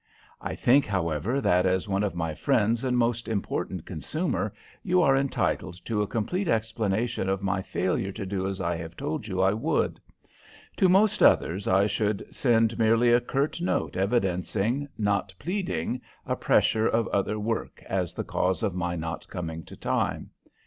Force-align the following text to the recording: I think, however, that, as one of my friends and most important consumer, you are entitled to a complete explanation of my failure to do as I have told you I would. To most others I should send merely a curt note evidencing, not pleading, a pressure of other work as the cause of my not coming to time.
I 0.41 0.55
think, 0.55 0.87
however, 0.87 1.39
that, 1.41 1.67
as 1.67 1.87
one 1.87 2.01
of 2.01 2.15
my 2.15 2.33
friends 2.33 2.83
and 2.83 2.97
most 2.97 3.27
important 3.27 3.85
consumer, 3.85 4.51
you 4.81 4.99
are 5.03 5.15
entitled 5.15 5.75
to 5.85 6.01
a 6.01 6.07
complete 6.07 6.47
explanation 6.47 7.29
of 7.29 7.43
my 7.43 7.61
failure 7.61 8.11
to 8.13 8.25
do 8.25 8.47
as 8.47 8.59
I 8.59 8.77
have 8.77 8.97
told 8.97 9.27
you 9.27 9.43
I 9.43 9.53
would. 9.53 9.99
To 10.77 10.89
most 10.89 11.21
others 11.21 11.67
I 11.67 11.85
should 11.85 12.25
send 12.31 12.79
merely 12.79 13.11
a 13.13 13.21
curt 13.21 13.61
note 13.61 13.95
evidencing, 13.95 14.87
not 14.97 15.35
pleading, 15.37 16.01
a 16.25 16.35
pressure 16.35 16.87
of 16.87 17.07
other 17.09 17.37
work 17.37 17.83
as 17.87 18.15
the 18.15 18.23
cause 18.23 18.63
of 18.63 18.73
my 18.73 18.95
not 18.95 19.27
coming 19.27 19.63
to 19.65 19.75
time. 19.77 20.31